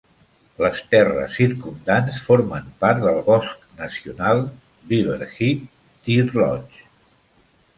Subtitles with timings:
[0.61, 4.43] Les terres circumdants formen part del bosc nacional
[4.93, 6.83] Beaverhead-Deerlodge.